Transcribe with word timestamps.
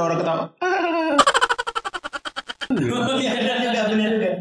ada 0.00 0.06
orang 0.06 0.18
ketawa. 0.18 0.44
Oh 2.70 3.18
iya 3.20 3.30
benar 3.36 3.56
juga 3.60 3.80
benar 3.90 4.08
juga. 4.14 4.32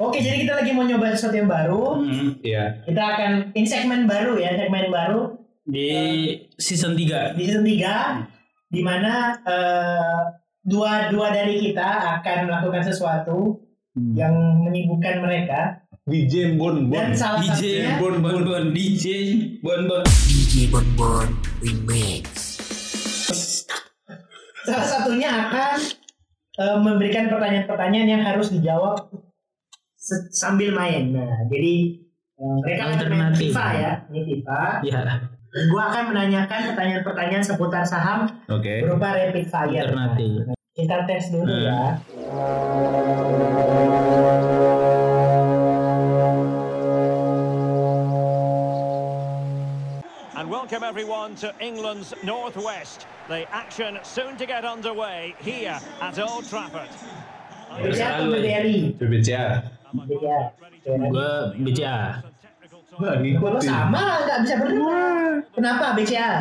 Oke 0.00 0.18
jadi 0.18 0.36
kita 0.42 0.52
lagi 0.56 0.70
mau 0.72 0.82
nyoba 0.82 1.14
sesuatu 1.14 1.36
yang 1.36 1.46
baru. 1.46 2.02
Hmm. 2.02 2.30
Iya. 2.42 2.82
Kita 2.82 3.02
akan 3.06 3.32
in 3.54 3.64
segmen 3.64 4.04
baru 4.04 4.34
ya 4.36 4.58
segmen 4.58 4.90
baru 4.90 5.38
Di 5.62 5.86
season 6.58 6.98
3. 6.98 7.38
di 7.38 7.42
season 7.46 7.62
3 7.62 8.26
di 8.66 8.80
mana 8.82 9.36
eh, 9.38 10.20
dua 10.58 11.06
dua 11.06 11.30
dari 11.30 11.62
kita 11.62 12.18
akan 12.18 12.50
melakukan 12.50 12.82
sesuatu 12.82 13.62
Hmm. 13.92 14.16
yang 14.16 14.32
menyibukkan 14.64 15.20
mereka 15.20 15.84
DJ 16.08 16.56
Bon 16.56 16.88
Bon. 16.88 16.96
dan 16.96 17.12
salah 17.12 17.44
DJ 17.44 17.52
satunya 17.52 18.00
Bon 18.00 18.16
Bon 18.24 18.40
Bon 18.40 18.64
DJ 18.72 19.04
Bon 19.60 19.84
Bon. 19.84 20.00
DJ 20.24 20.72
Bon 20.72 20.86
Bon 20.96 21.28
Remix. 21.60 22.51
Salah 24.62 24.86
satunya 24.86 25.28
akan 25.28 25.74
eh, 26.54 26.76
memberikan 26.78 27.26
pertanyaan-pertanyaan 27.26 28.08
yang 28.08 28.22
harus 28.22 28.48
dijawab 28.48 29.08
sambil 30.30 30.70
main. 30.72 31.10
Nah, 31.10 31.46
jadi 31.46 31.74
eh, 32.36 32.54
mereka 32.60 32.82
akan 32.84 32.96
main 33.08 33.22
Alternatif. 33.28 33.50
FIFA 33.50 33.66
ya, 33.74 33.92
ini 34.08 34.20
FIFA. 34.26 34.60
Ya, 34.82 35.00
Gua 35.68 35.84
akan 35.86 36.04
menanyakan 36.10 36.60
pertanyaan-pertanyaan 36.72 37.44
seputar 37.44 37.84
saham 37.84 38.24
Oke. 38.48 38.80
berupa 38.80 39.12
rapid 39.12 39.46
fire. 39.46 39.84
alternatif. 39.84 40.48
Nah, 40.48 40.56
kita 40.72 40.96
tes 41.04 41.24
dulu 41.28 41.44
Hmm. 41.44 41.60
ya. 41.62 41.82
Welcome 50.82 50.98
everyone 50.98 51.34
to 51.36 51.54
England's 51.62 52.10
Northwest. 52.24 53.06
The 53.28 53.46
action 53.54 53.98
soon 54.02 54.36
to 54.36 54.46
get 54.46 54.64
underway 54.64 55.34
here 55.38 55.78
at 56.02 56.18
Old 56.18 56.42
Trafford. 56.50 56.90
BCA. 57.78 58.98
BCA. 58.98 59.62
Gua 61.06 61.54
BCA. 61.54 62.18
Wah, 62.98 63.14
Kalau 63.14 63.14
ngikutin. 63.22 63.62
sama 63.62 64.26
nggak 64.26 64.38
bisa 64.42 64.54
benar. 64.58 65.30
Kenapa 65.54 65.86
BCA? 65.94 66.32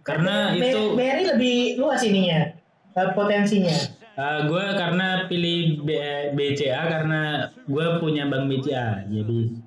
Karena 0.00 0.56
itu 0.56 0.96
BRI 0.96 1.24
lebih 1.36 1.56
luas 1.76 2.00
ininya 2.00 2.56
eh, 2.96 3.08
potensinya. 3.12 3.76
uh, 4.16 4.48
gue 4.48 4.64
karena 4.80 5.28
pilih 5.28 5.84
B- 5.84 6.32
BCA 6.34 6.82
karena 6.88 7.52
gue 7.68 7.86
punya 8.00 8.24
bank 8.32 8.48
BCA. 8.48 9.04
Jadi 9.12 9.60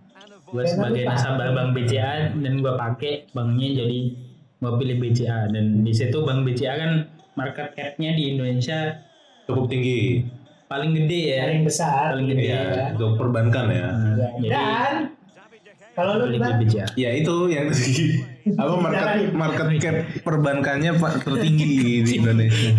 gue 0.53 0.63
sebagai 0.63 1.03
nasabah 1.03 1.49
bank 1.49 1.69
BCA 1.73 2.37
dan 2.37 2.53
gue 2.61 2.73
pakai 2.77 3.13
banknya 3.33 3.81
jadi 3.81 3.99
gue 4.61 4.71
pilih 4.79 4.95
BCA 5.01 5.49
dan 5.49 5.81
di 5.81 5.91
situ 5.91 6.21
bank 6.21 6.45
BCA 6.45 6.73
kan 6.77 6.91
market 7.33 7.73
cap-nya 7.73 8.13
di 8.13 8.37
Indonesia 8.37 8.93
Cukup 9.43 9.67
tinggi. 9.67 10.23
paling 10.71 10.95
gede 10.95 11.21
ya. 11.35 11.43
Paling 11.51 11.65
besar. 11.67 12.15
Paling 12.15 12.27
gede 12.31 12.43
Iya, 12.47 12.61
ya. 12.63 12.85
untuk 12.95 13.11
perbankan 13.19 13.65
ya. 13.69 13.87
Nah, 13.91 14.13
Ya, 14.15 14.29
jadi 14.39 14.49
Dan 14.49 14.93
kalau 15.93 16.13
lu 16.17 16.37
BCA. 16.39 16.85
Ya 16.95 17.09
itu 17.13 17.35
yang 17.51 17.67
tadi. 17.69 17.93
Apa 18.61 18.73
market 18.79 19.05
market 19.35 19.67
cap 19.81 19.95
perbankannya 20.23 20.91
Pak 20.97 21.13
tertinggi 21.27 22.01
di 22.01 22.11
Indonesia. 22.17 22.71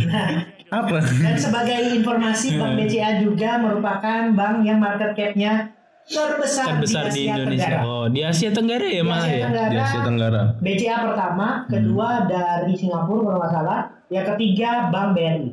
Apa? 0.72 0.98
dan 0.98 1.36
sebagai 1.38 1.94
informasi 1.94 2.58
Bank 2.58 2.74
BCA 2.80 3.22
juga 3.22 3.60
merupakan 3.62 4.32
bank 4.34 4.66
yang 4.66 4.80
market 4.82 5.14
cap-nya 5.14 5.73
terbesar, 6.06 6.64
terbesar 6.70 7.04
di 7.06 7.24
Asia 7.24 7.32
Indonesia. 7.32 7.64
Tenggara. 7.74 7.88
Oh, 7.88 8.06
di 8.06 8.20
Asia 8.20 8.50
Tenggara 8.50 8.84
ya 8.84 8.94
Di 8.94 9.02
malah 9.02 9.22
Asia 9.22 9.32
ya. 9.32 9.44
Tenggara, 9.44 9.66
Di 9.66 9.76
Asia 9.78 10.00
Tenggara. 10.02 10.42
BCA 10.58 10.96
pertama, 11.04 11.46
kedua 11.66 12.08
dari 12.24 12.72
Singapura 12.74 13.20
kalau 13.22 13.38
nggak 13.38 13.52
salah, 13.52 13.80
yang 14.08 14.26
ketiga 14.30 14.70
Bank 14.88 15.08
BRI. 15.12 15.48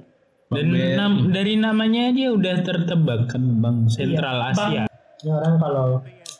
Dan 0.49 0.65
BRI. 0.67 0.93
nam- 0.93 1.23
dari 1.29 1.53
namanya 1.55 2.01
aja 2.07 2.25
udah 2.29 2.55
tertebak 2.61 3.21
kan 3.27 3.43
Bank 3.57 3.77
Sentral 3.87 4.37
Iya, 4.37 4.49
Asia. 4.51 4.83
Ini 5.21 5.29
orang 5.29 5.55
kalau 5.55 5.87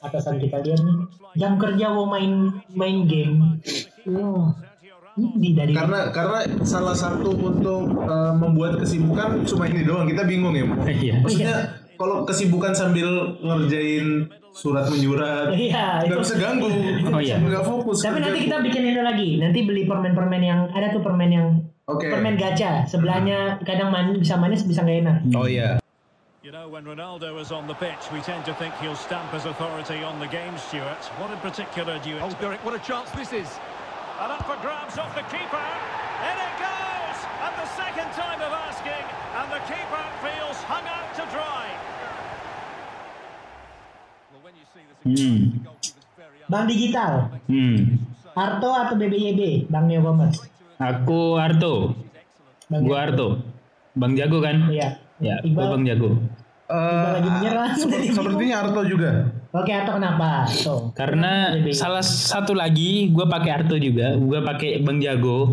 atasan 0.02 0.36
kita 0.36 0.58
lihat 0.60 0.82
nih 0.82 0.98
jam 1.34 1.56
kerja 1.56 1.86
mau 1.90 2.04
main 2.06 2.34
main 2.68 3.06
game. 3.06 3.62
Wah, 4.04 4.52
ini 5.14 5.54
dari 5.54 5.72
Karena 5.72 6.10
karena 6.10 6.40
salah 6.62 6.92
satu 6.92 7.32
untuk 7.32 7.86
eh, 8.02 8.34
membuat 8.34 8.76
kesibukan 8.78 9.46
cuma 9.46 9.64
ini 9.66 9.82
doang. 9.82 10.04
Kita 10.04 10.26
bingung 10.26 10.52
ya. 10.52 10.66
Iya. 10.84 11.14
Maksudnya 11.22 11.56
kalau 12.02 12.26
kesibukan 12.26 12.74
sambil 12.74 13.38
ngerjain 13.38 14.26
surat 14.52 14.90
menyurat 14.90 15.54
Iya, 15.54 16.10
nggak 16.10 16.18
itu. 16.18 16.24
bisa 16.26 16.36
ganggu. 16.42 16.68
Oh, 17.14 17.22
iya. 17.22 17.38
Nggak 17.38 17.62
fokus. 17.62 18.02
Tapi 18.02 18.20
nanti 18.26 18.50
kita 18.50 18.58
bikin 18.66 18.82
ini 18.90 19.02
lagi. 19.06 19.30
Nanti 19.38 19.60
beli 19.62 19.86
permen-permen 19.86 20.42
yang 20.42 20.60
ada 20.74 20.90
tuh 20.90 21.06
permen 21.06 21.30
yang 21.30 21.48
Oke. 21.86 22.10
permen 22.10 22.42
gacha. 22.42 22.90
Sebelahnya 22.90 23.62
kadang 23.62 23.94
manis 23.94 24.18
bisa 24.18 24.34
manis 24.42 24.66
bisa 24.66 24.82
nggak 24.82 24.98
enak. 25.06 25.18
Oh 25.38 25.46
iya. 25.46 25.78
You 26.42 26.50
know, 26.50 26.66
when 26.68 26.84
Ronaldo 26.84 27.38
is 27.38 27.54
on 27.54 27.70
the 27.70 27.78
pitch, 27.78 28.10
we 28.10 28.18
tend 28.26 28.44
to 28.50 28.54
think 28.58 28.74
he'll 28.82 28.98
stamp 28.98 29.30
his 29.30 29.46
authority 29.46 30.02
on 30.02 30.18
the 30.18 30.26
game, 30.26 30.58
Stuart. 30.58 31.00
What 31.22 31.30
in 31.30 31.38
particular 31.38 32.02
do 32.02 32.10
you... 32.10 32.18
Oh, 32.18 32.34
Derek, 32.42 32.60
what 32.66 32.74
a 32.74 32.82
chance 32.82 33.14
this 33.14 33.30
is. 33.30 33.46
And 34.18 34.34
up 34.34 34.42
for 34.50 34.58
grabs 34.60 34.98
off 34.98 35.14
the 35.14 35.22
keeper. 35.30 35.62
In 36.26 36.36
it 36.36 36.56
goes! 36.58 37.18
And 37.46 37.54
the 37.62 37.70
second 37.78 38.10
time 38.18 38.42
of 38.42 38.52
asking, 38.68 39.06
and 39.38 39.48
the 39.54 39.62
keeper 39.70 40.04
feels 40.26 40.58
hung 40.66 40.84
out 40.90 41.14
to 41.22 41.24
dry. 41.30 41.70
Well, 44.34 44.42
when 44.42 44.58
you 44.58 44.66
see 44.74 44.82
this 44.90 44.91
Hmm. 45.02 45.66
Bank 46.46 46.66
digital, 46.68 47.32
Hmm. 47.46 47.98
Arto 48.32 48.70
atau 48.70 48.96
BBYB, 48.96 49.68
Bank 49.68 49.86
Neocommerce. 49.86 50.40
Aku 50.78 51.36
Arto. 51.36 51.94
Bang 52.68 52.84
Gua 52.84 52.98
Arto. 53.04 53.28
Bang 53.92 54.16
Jago 54.16 54.40
kan? 54.40 54.68
Iya. 54.68 54.98
Ya, 55.18 55.36
Iqbal. 55.40 55.54
gua 55.54 55.66
Bang 55.76 55.84
Jago. 55.84 56.10
Eh, 56.66 57.08
lagi 57.12 57.30
menyerah. 57.30 57.70
sep- 57.76 58.08
sepertinya 58.10 58.56
Arto 58.62 58.82
juga. 58.84 59.28
Oke, 59.52 59.70
Arto 59.70 59.92
kenapa? 59.94 60.48
Tuh. 60.48 60.90
Karena 60.94 61.52
BBYB. 61.54 61.76
salah 61.76 62.00
satu 62.00 62.54
lagi 62.54 63.12
gua 63.12 63.28
pakai 63.28 63.52
Arto 63.54 63.76
juga. 63.76 64.16
Gua 64.16 64.40
pakai 64.42 64.80
Bang 64.80 64.98
Jago. 64.98 65.52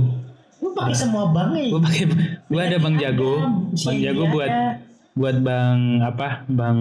Lu 0.58 0.70
pakai 0.72 0.94
semua 0.94 1.28
bank 1.28 1.54
ya? 1.54 1.66
Gua 1.68 1.80
pakai 1.82 2.04
gua 2.46 2.62
ada 2.64 2.78
Bang 2.78 2.96
Jago. 2.96 3.32
Bang 3.76 3.98
Jago 3.98 4.22
buat 4.28 4.50
buat 5.12 5.36
Bang 5.40 5.78
apa? 6.00 6.46
Bang 6.46 6.78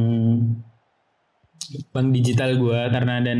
Bang 1.90 2.10
digital 2.10 2.56
gua 2.56 2.88
karena 2.88 3.20
dan 3.20 3.40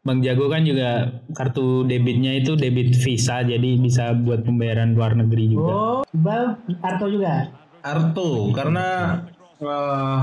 Bang 0.00 0.20
Jago 0.20 0.46
kan 0.46 0.62
juga 0.62 1.10
kartu 1.30 1.84
debitnya 1.84 2.32
itu 2.32 2.54
debit 2.54 2.96
Visa 2.96 3.42
jadi 3.42 3.76
bisa 3.76 4.14
buat 4.14 4.40
pembayaran 4.40 4.94
luar 4.94 5.12
negeri 5.14 5.50
juga. 5.50 5.68
Oh, 5.68 6.00
Iqbal, 6.06 6.44
Arto 6.80 7.06
juga. 7.06 7.52
Arto 7.78 8.48
karena 8.50 8.86
eh, 9.58 9.68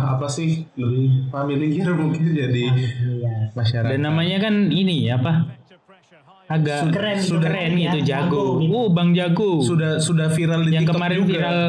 apa 0.07 0.25
sih 0.25 0.66
lebih 0.73 1.29
familiar 1.29 1.94
mungkin 2.01 2.23
jadi 2.29 2.66
Iya. 3.11 3.35
masyarakat. 3.53 3.91
Dan 3.91 4.01
namanya 4.01 4.38
kan 4.39 4.55
ini 4.67 5.05
apa? 5.07 5.53
Agak 6.45 6.94
Keren 6.94 7.17
gitu, 7.17 7.35
sudah 7.35 7.50
keren 7.50 7.73
keren 7.73 7.73
ya, 7.75 7.89
gitu 7.91 8.00
jago. 8.05 8.44
jago 8.45 8.61
gitu. 8.61 8.72
Oh, 8.72 8.88
Bang 8.89 9.09
Jago. 9.11 9.51
sudah 9.59 9.97
sudah 9.97 10.29
viral 10.29 10.61
di 10.61 10.72
yang 10.72 10.85
TikTok 10.85 10.94
kemarin 10.95 11.17
juga. 11.19 11.29
viral 11.31 11.59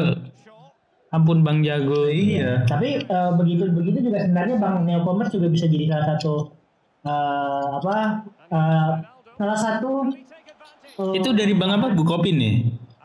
ampun 1.09 1.39
Bang 1.39 1.61
Jago. 1.61 2.05
Iya. 2.05 2.63
Tapi 2.63 3.01
eh, 3.01 3.31
begitu 3.33 3.67
begitu 3.69 4.03
juga 4.03 4.19
sebenarnya 4.19 4.55
Bank 4.55 4.83
Neocommerce 4.83 5.33
juga 5.33 5.47
bisa 5.47 5.65
jadi 5.65 5.87
salah 5.87 6.05
satu 6.09 6.33
eh, 7.01 7.65
apa? 7.73 7.97
eh, 8.47 8.91
salah 9.33 9.57
satu 9.57 9.91
eh, 10.97 11.13
Itu 11.15 11.31
dari 11.31 11.53
Bang 11.53 11.71
apa? 11.73 11.91
Bukopin 11.91 12.35
nih. 12.35 12.55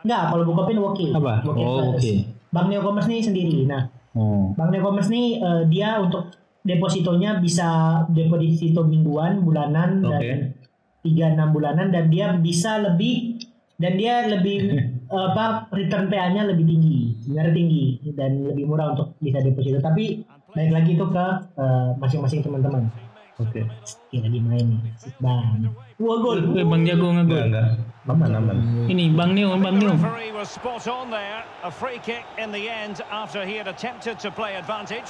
enggak 0.03 0.23
kalau 0.29 0.43
Bukopin 0.43 0.77
Woki. 0.77 1.07
Apa? 1.11 1.33
Woki 1.43 1.61
Oh, 1.61 1.95
oke. 1.95 2.13
Bank 2.49 2.67
Neocommerce 2.67 3.07
nih 3.07 3.21
sendiri. 3.21 3.59
Nah, 3.65 3.83
Oh. 4.13 4.53
Bank 4.53 4.69
Neocommerce 4.69 5.09
nih 5.09 5.27
eh, 5.37 5.61
dia 5.67 5.97
untuk 5.97 6.29
depositonya 6.61 7.39
bisa 7.39 7.67
deposito 8.07 8.85
mingguan, 8.85 9.41
bulanan 9.41 9.99
Oke. 9.99 10.11
dan 10.13 10.23
tiga 11.01 11.25
enam 11.29 11.49
bulanan 11.49 11.89
dan 11.89 12.07
dia 12.07 12.31
bisa 12.31 12.77
lebih 12.79 13.35
dan 13.75 13.97
dia 13.97 14.23
lebih 14.23 14.59
apa 15.11 15.67
return 15.73 16.07
PA-nya 16.07 16.47
lebih 16.47 16.63
tinggi, 16.67 17.17
sebenarnya 17.25 17.53
tinggi 17.55 17.85
dan 18.15 18.31
lebih 18.47 18.69
murah 18.69 18.95
untuk 18.95 19.17
bisa 19.19 19.41
deposito. 19.43 19.81
Tapi 19.83 20.23
baik 20.53 20.71
lagi 20.71 20.91
itu 20.95 21.05
ke 21.09 21.25
eh, 21.57 21.89
masing-masing 21.99 22.45
teman-teman. 22.45 22.87
Oke. 23.41 23.65
Ya 24.13 24.21
lagi 24.21 24.39
main 24.45 24.77
nih, 24.77 24.93
banget. 25.17 25.73
Wah 25.97 26.17
gol. 26.21 26.53
Eh, 26.53 26.61
Bang 26.61 26.85
Jago 26.85 27.09
Enggak 27.09 27.25
ngegol. 27.25 27.43
enggak. 27.49 27.69
Aman 28.03 28.29
aman. 28.35 28.57
Ini 28.85 29.15
Bang 29.15 29.31
Neo, 29.33 29.55
Bang 29.57 29.79
Neo. 29.79 29.95
was 30.35 30.51
spot 30.51 30.85
on 30.91 31.09
there. 31.09 31.41
A 31.63 31.71
free 31.71 31.99
kick 32.03 32.25
in 32.37 32.51
the 32.51 32.69
end 32.69 33.01
after 33.09 33.45
he 33.45 33.55
had 33.55 33.67
attempted 33.67 34.19
to 34.19 34.29
play 34.29 34.55
advantage. 34.55 35.07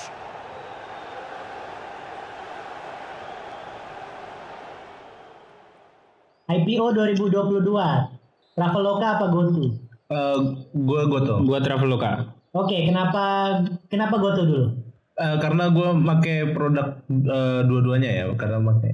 IPO 6.50 6.94
2022. 6.94 8.23
Traveloka 8.54 9.08
apa 9.18 9.26
GoTo? 9.34 9.66
Eh, 10.14 10.38
gua 10.78 11.02
goto. 11.10 11.42
Gua 11.42 11.60
Traveloka. 11.60 12.38
Oke, 12.54 12.86
kenapa 12.86 13.58
kenapa 13.90 14.16
GoTo 14.22 14.42
dulu? 14.46 14.68
Eh, 15.14 15.38
karena 15.42 15.70
gua 15.74 15.98
pakai 15.98 16.54
produk 16.54 17.02
eh, 17.10 17.62
dua-duanya 17.66 18.10
ya, 18.10 18.26
karena 18.38 18.62
pakai 18.62 18.94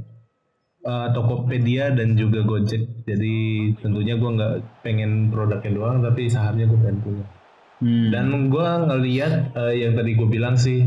eh, 0.84 1.08
Tokopedia 1.12 1.92
dan 1.92 2.16
juga 2.16 2.44
Gojek. 2.44 3.04
Jadi 3.04 3.36
tentunya 3.82 4.16
gue 4.16 4.30
nggak 4.30 4.86
pengen 4.86 5.34
produknya 5.34 5.72
doang, 5.74 5.98
tapi 6.06 6.30
sahamnya 6.30 6.70
gue 6.70 6.80
pengen 6.80 7.00
punya. 7.02 7.26
Hmm. 7.80 8.08
Dan 8.12 8.26
gue 8.52 8.70
ngeliat 8.92 9.56
eh, 9.56 9.74
yang 9.82 9.96
tadi 9.96 10.12
gue 10.16 10.28
bilang 10.28 10.56
sih 10.60 10.84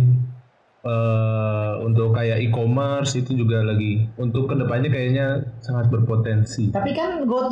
eh, 0.85 1.73
untuk 1.83 2.13
kayak 2.13 2.41
e-commerce 2.45 3.17
itu 3.17 3.37
juga 3.37 3.65
lagi 3.65 4.07
untuk 4.21 4.53
ke 4.53 4.55
depannya 4.57 4.93
kayaknya 4.93 5.27
sangat 5.65 5.89
berpotensi. 5.89 6.73
Tapi 6.73 6.93
kan 6.93 7.25
gue 7.25 7.43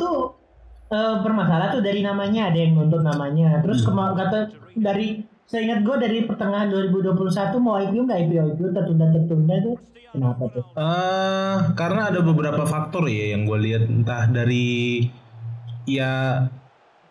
eh, 0.91 1.15
bermasalah 1.23 1.71
tuh 1.71 1.81
dari 1.81 2.03
namanya 2.03 2.51
ada 2.51 2.59
yang 2.59 2.75
nuntut 2.75 3.01
namanya. 3.01 3.63
Terus 3.63 3.87
kema- 3.87 4.13
kata 4.13 4.51
dari 4.75 5.23
saya 5.47 5.67
ingat 5.67 5.79
gue 5.83 5.95
dari 5.99 6.17
pertengahan 6.23 6.71
2021 6.71 7.59
mau 7.59 7.75
IPO 7.75 8.07
nggak 8.07 8.19
IPO 8.27 8.43
IPO 8.55 8.67
tertunda 8.71 9.05
tertunda 9.11 9.55
tuh. 9.59 9.75
Kenapa 10.11 10.43
tuh? 10.51 10.63
Eh, 10.75 11.57
karena 11.79 12.11
ada 12.11 12.19
beberapa 12.19 12.63
faktor 12.67 13.07
ya 13.07 13.35
yang 13.35 13.47
gue 13.47 13.57
lihat. 13.59 13.83
Entah 13.87 14.27
dari 14.27 15.07
ya 15.87 16.45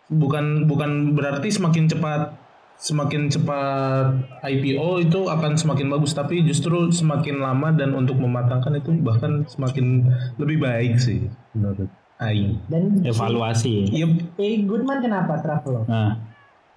bukan 0.09 0.69
bukan 0.69 1.17
berarti 1.17 1.49
semakin 1.49 1.89
cepat 1.89 2.37
semakin 2.81 3.29
cepat 3.29 4.25
IPO 4.41 5.05
itu 5.05 5.19
akan 5.25 5.57
semakin 5.57 5.89
bagus. 5.89 6.13
Tapi 6.13 6.45
justru 6.45 6.89
semakin 6.89 7.41
lama 7.41 7.73
dan 7.73 7.93
untuk 7.93 8.17
mematangkan 8.17 8.77
itu 8.77 8.93
bahkan 9.01 9.45
semakin 9.49 10.09
lebih 10.37 10.61
baik 10.61 10.97
sih 10.97 11.29
menurut 11.53 11.89
Aing. 12.21 12.61
Dan 12.65 13.01
Evaluasi. 13.01 13.89
Yep. 13.89 14.37
eh 14.37 14.61
Goodman 14.61 15.01
kenapa 15.01 15.37
travel? 15.37 15.83
Nah, 15.83 16.21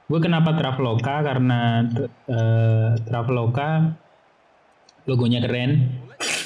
gue 0.04 0.18
kenapa 0.18 0.52
Traveloka 0.52 1.20
karena 1.20 1.84
eh, 2.26 2.88
Traveloka 3.02 3.92
logonya 5.04 5.38
keren. 5.38 6.00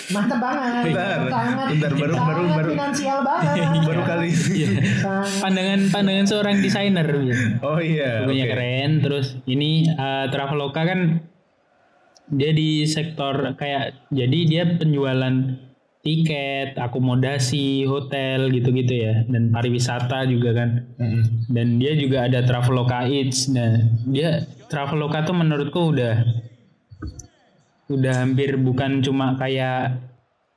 Mantap 0.08 0.40
banget. 0.40 0.88
Bentar, 0.88 1.20
sangat, 1.28 1.66
bentar, 1.68 1.90
baru- 1.92 2.16
sangat 2.16 2.28
baru- 2.32 2.48
baru- 2.50 2.72
finansial 2.72 3.18
banget. 3.20 3.54
Baru 3.84 4.02
kali 4.02 4.28
ini. 4.32 4.66
Sangat. 4.96 5.30
Pandangan 5.44 5.80
pandangan 5.90 6.26
seorang 6.26 6.56
desainer. 6.58 7.06
gitu. 7.06 7.44
Oh 7.60 7.78
iya. 7.78 8.24
Logonya 8.24 8.44
oke. 8.44 8.50
keren. 8.50 8.90
Terus 8.98 9.26
ini 9.44 9.70
eh, 9.86 10.26
Traveloka 10.28 10.80
kan 10.80 11.00
dia 12.28 12.50
di 12.50 12.84
sektor 12.84 13.54
kayak 13.54 14.10
jadi 14.10 14.38
dia 14.44 14.62
penjualan 14.74 15.34
tiket, 16.02 16.78
akomodasi, 16.78 17.84
hotel 17.84 18.48
gitu-gitu 18.54 18.94
ya. 18.94 19.14
Dan 19.26 19.50
pariwisata 19.50 20.24
juga 20.30 20.54
kan. 20.54 20.70
Mm-mm. 20.98 21.48
dan 21.52 21.80
dia 21.80 21.92
juga 21.98 22.26
ada 22.26 22.44
Traveloka 22.44 23.06
Eats. 23.06 23.50
Nah 23.50 23.78
dia 24.08 24.46
Traveloka 24.68 25.24
tuh 25.24 25.36
menurutku 25.36 25.92
udah 25.94 26.24
udah 27.88 28.14
hampir 28.20 28.60
bukan 28.60 29.00
cuma 29.00 29.32
kayak 29.40 29.96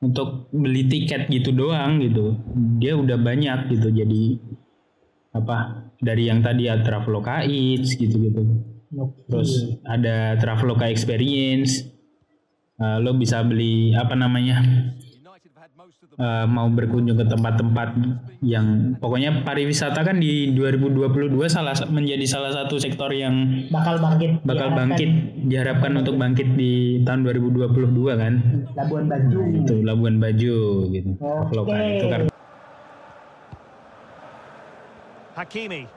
untuk 0.02 0.52
beli 0.52 0.90
tiket 0.90 1.30
gitu 1.30 1.54
doang 1.54 2.02
gitu. 2.02 2.36
Dia 2.82 2.98
udah 2.98 3.18
banyak 3.18 3.72
gitu. 3.72 3.88
Jadi 3.94 4.40
apa 5.32 5.88
dari 6.02 6.28
yang 6.28 6.44
tadi 6.44 6.68
ya 6.68 6.82
Traveloka 6.84 7.48
Eats 7.48 7.96
gitu 7.96 8.20
gitu 8.20 8.72
terus 9.32 9.80
ada 9.88 10.36
Traveloka 10.36 10.88
Experience. 10.92 11.88
Eh, 12.82 12.98
lo 12.98 13.14
bisa 13.14 13.46
beli 13.46 13.94
apa 13.94 14.18
namanya 14.18 14.58
eh, 16.22 16.46
mau 16.46 16.70
berkunjung 16.70 17.18
ke 17.18 17.26
tempat-tempat 17.26 17.90
yang 18.46 18.94
pokoknya 19.02 19.42
pariwisata 19.42 20.06
kan 20.06 20.22
di 20.22 20.54
2022 20.54 21.34
salah 21.50 21.74
menjadi 21.90 22.26
salah 22.30 22.54
satu 22.54 22.78
sektor 22.78 23.10
yang 23.10 23.66
bakal 23.74 23.98
bangkit. 23.98 24.46
bakal 24.46 24.70
diharapkan 24.70 24.78
bangkit 24.78 25.10
diharapkan 25.50 25.92
untuk 25.98 26.16
bangkit 26.22 26.48
di 26.54 27.02
tahun 27.02 27.26
2022 27.26 28.22
kan 28.22 28.34
Labuan 28.78 29.06
Bajo. 29.10 29.40
itu 29.50 29.76
Labuan 29.82 30.16
Bajo 30.22 30.58
gitu 30.94 31.10
Oke. 31.18 31.50
Traveloka 31.52 31.76
itu 31.82 32.08
kan 32.08 32.22
Hakimi. 35.32 35.88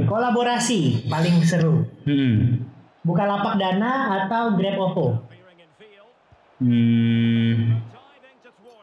Kolaborasi 0.00 1.04
paling 1.10 1.44
seru. 1.44 1.84
hmm. 2.08 2.64
Bukalapak 3.04 3.56
Dana 3.56 4.24
atau 4.24 4.56
Grab 4.56 4.76
OVO? 4.76 5.29
Hmm. 6.60 7.80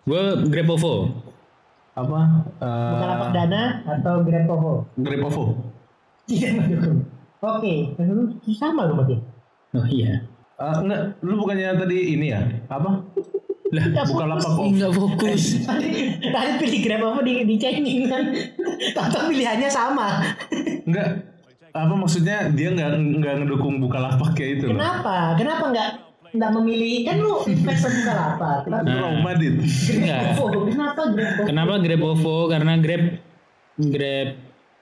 Gue 0.02 0.24
Grab 0.50 0.70
OVO 0.74 1.14
Apa? 1.94 2.20
Eh, 2.58 2.92
Bukalapak 2.94 3.30
Dana 3.34 3.64
atau 3.86 4.26
Grab 4.26 4.50
OVO? 4.50 4.74
Grab 4.98 5.24
OVO. 5.30 5.44
Tidak 6.26 6.52
mendukung. 6.58 7.00
Oke, 7.38 7.94
lu 8.02 8.34
sama 8.50 8.90
lu 8.90 8.98
berarti. 8.98 9.22
oh 9.78 9.86
iya 9.86 10.26
Eh, 10.58 10.76
enggak, 10.82 11.22
lu 11.22 11.38
bukannya 11.38 11.78
tadi 11.78 12.18
ini 12.18 12.34
ya? 12.34 12.42
Apa? 12.66 12.98
lah 13.68 13.84
Bukalapak 14.10 14.50
OVO. 14.58 14.74
nggak 14.74 14.94
fokus 14.96 15.44
Tadi, 15.70 15.90
tadi 16.24 16.52
pilih 16.58 16.80
Grab 16.82 17.02
OVO 17.06 17.20
di, 17.22 17.46
di 17.46 17.56
changing 17.62 18.10
kan. 18.10 18.24
Atau 18.98 19.30
pilihannya 19.30 19.70
sama. 19.70 20.26
Enggak. 20.82 21.30
Apa 21.78 21.94
maksudnya 21.94 22.50
dia 22.58 22.74
nggak 22.74 22.90
nggak 23.22 23.34
ngedukung 23.46 23.78
Bukalapak 23.78 24.34
kayak 24.34 24.66
itu 24.66 24.74
loh. 24.74 24.82
Kenapa? 24.82 25.38
Kenapa 25.38 25.70
nggak 26.34 26.52
memilih? 26.60 26.96
Kan 27.08 27.18
lu 27.24 27.34
investor 27.54 27.92
Bukalapak. 27.92 28.58
Kenapa 28.68 28.86
Itu 28.88 28.98
Roma, 29.00 29.32
Dit. 29.38 29.56
Kenapa 29.96 30.94
Grab 31.06 31.22
OVO? 31.22 31.44
Kenapa 31.46 31.74
Grab 31.80 32.02
OVO? 32.04 32.36
Karena 32.52 32.74
Grab 32.80 33.04
Grab 33.78 34.30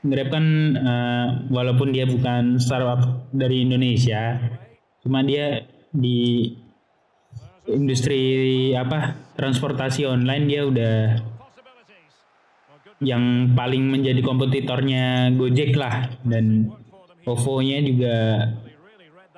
Grab 0.05 0.27
kan 0.29 0.45
eh, 0.77 1.27
walaupun 1.49 1.89
dia 1.89 2.05
bukan 2.05 2.61
startup 2.61 3.25
dari 3.33 3.65
Indonesia, 3.65 4.37
cuma 5.01 5.25
dia 5.25 5.65
di 5.89 6.53
industri 7.65 8.21
apa 8.77 9.17
transportasi 9.33 10.05
online 10.05 10.45
dia 10.45 10.61
udah 10.61 10.95
yang 13.01 13.57
paling 13.57 13.91
menjadi 13.91 14.21
kompetitornya 14.21 15.33
Gojek 15.35 15.75
lah 15.75 16.13
dan 16.21 16.69
OVO-nya 17.25 17.81
juga 17.81 18.15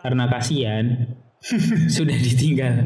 karena 0.03 0.23
kasihan 0.29 0.85
sudah 1.95 2.17
ditinggal 2.17 2.83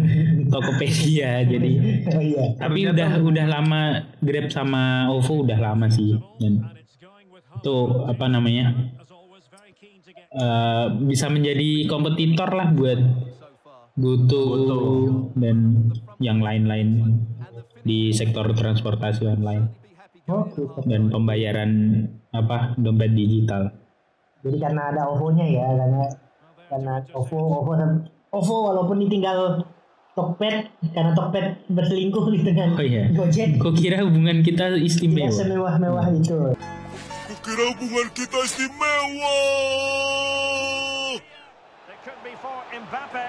Tokopedia 0.47 1.41
jadi 1.45 1.71
Oh 2.13 2.21
iya. 2.21 2.45
tapi 2.57 2.85
udah 2.85 3.21
udah 3.21 3.45
lama 3.49 3.81
Grab 4.21 4.47
sama 4.53 5.09
OVO 5.09 5.49
udah 5.49 5.59
lama 5.59 5.89
sih 5.89 6.13
dan 6.37 6.69
itu 7.57 7.77
apa 8.05 8.25
namanya 8.25 8.73
eh, 10.31 10.85
bisa 11.05 11.27
menjadi 11.29 11.85
kompetitor 11.85 12.49
lah 12.53 12.69
buat. 12.71 13.01
Goto 13.91 14.47
dan 15.35 15.91
yang 16.23 16.39
lain-lain 16.39 17.19
di 17.83 18.15
sektor 18.15 18.47
transportasi 18.55 19.27
online 19.27 19.67
Oh, 20.31 20.47
super. 20.47 20.79
dan 20.87 21.11
pembayaran 21.11 21.71
apa 22.31 22.71
dompet 22.79 23.11
digital. 23.11 23.67
Jadi 24.47 24.57
karena 24.63 24.95
ada 24.95 25.11
OVO-nya 25.11 25.43
ya, 25.43 25.67
karena 25.75 26.01
karena 26.71 26.93
OVO, 27.11 27.39
OVO, 27.61 27.73
OVO 28.31 28.55
walaupun 28.71 28.95
ditinggal 29.03 29.67
Tokped, 30.11 30.55
karena 30.91 31.11
Tokped 31.15 31.67
berselingkuh 31.71 32.31
gitu 32.31 32.43
dengan 32.47 32.75
Oh 32.75 32.83
iya. 32.83 33.07
Gojek, 33.11 33.59
Kok 33.59 33.75
kira 33.75 34.03
hubungan 34.03 34.39
kita 34.39 34.71
tidak 34.71 34.83
istimewa? 34.83 35.31
semewah-mewah 35.31 36.07
itu. 36.15 36.55
It 37.31 37.39
could 42.03 42.19
be 42.23 42.35
for 42.39 42.59
Mbappe. 42.71 43.27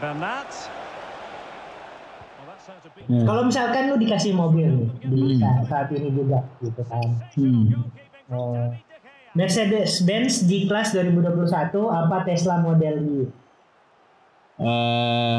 Bernat. 0.00 0.48
Well, 2.40 2.48
that's 2.48 2.64
how 2.64 2.80
to 2.80 2.88
beat 2.96 3.04
Hmm. 3.04 3.24
Kalau 3.28 3.42
misalkan 3.44 3.92
lu 3.92 3.96
dikasih 4.00 4.32
mobil 4.32 4.68
nih, 4.72 4.88
di 5.04 5.20
saat, 5.68 5.92
ini 5.92 6.08
juga 6.16 6.40
gitu 6.64 6.82
kan. 6.88 7.08
Hmm. 7.36 7.64
Oh. 8.32 8.72
Mercedes-Benz 9.30 10.44
G-Class 10.44 10.90
2021 10.92 11.46
apa 11.86 12.16
Tesla 12.24 12.58
Model 12.58 12.96
Y? 12.98 13.10
Eh, 14.60 15.38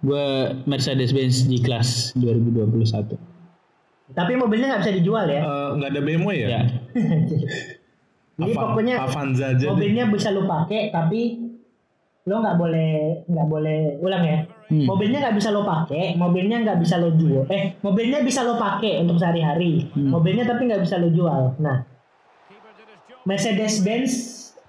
gue 0.00 0.26
Mercedes-Benz 0.64 1.46
G-Class 1.46 2.16
2021. 2.16 3.20
Tapi 4.10 4.32
mobilnya 4.34 4.74
nggak 4.74 4.82
bisa 4.82 4.94
dijual 4.96 5.26
ya. 5.28 5.42
Eh, 5.42 5.68
nggak 5.76 5.90
ada 5.92 6.00
BMW 6.00 6.30
ya? 6.34 6.48
Ya. 6.50 6.62
Jadi 8.40 8.52
Ava- 8.56 8.72
pokoknya 8.72 8.94
Avanza 8.98 9.52
aja 9.52 9.60
deh. 9.60 9.68
mobilnya 9.68 10.04
bisa 10.08 10.32
lu 10.32 10.48
pakai 10.48 10.88
tapi 10.88 11.36
lo 12.24 12.40
nggak 12.40 12.56
boleh 12.56 12.92
nggak 13.28 13.46
boleh 13.46 13.78
ulang 14.00 14.24
ya. 14.24 14.38
Hmm. 14.70 14.86
Mobilnya 14.88 15.18
nggak 15.20 15.36
bisa 15.36 15.50
lo 15.50 15.60
pakai, 15.60 16.14
mobilnya 16.16 16.56
nggak 16.64 16.78
bisa 16.80 16.96
lo 16.96 17.12
jual. 17.12 17.44
Eh, 17.52 17.76
mobilnya 17.84 18.24
bisa 18.24 18.40
lo 18.40 18.56
pakai 18.56 19.04
untuk 19.04 19.20
sehari-hari. 19.20 19.92
Hmm. 19.92 20.08
Mobilnya 20.08 20.48
tapi 20.48 20.64
nggak 20.64 20.80
bisa 20.80 20.96
lo 20.96 21.12
jual. 21.12 21.52
Nah, 21.60 21.84
Keeper 22.48 22.72
did 22.74 22.88
his 22.88 22.96
job. 22.96 23.08
Mercedes-Benz 23.24 24.12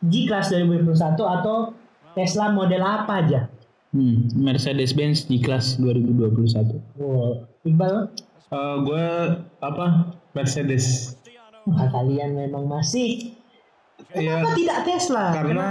G-Class 0.02 0.52
2021 0.52 0.98
atau 1.16 1.74
Tesla 2.12 2.50
model 2.50 2.82
apa 2.82 3.24
aja? 3.24 3.42
Hmm. 3.92 4.28
Mercedes-Benz 4.34 5.28
G-Class 5.28 5.78
2021. 5.78 6.80
Wow. 6.96 7.48
Iqbal, 7.62 7.96
Eh, 8.52 8.76
gue 8.84 9.06
apa? 9.60 9.86
Mercedes. 10.32 11.16
wah, 11.64 11.88
kalian 11.88 12.36
memang 12.36 12.68
masih 12.68 13.38
Ya 14.12 14.42
Kenapa 14.42 14.58
tidak 14.58 14.80
Tesla? 14.84 15.26
karena 15.32 15.68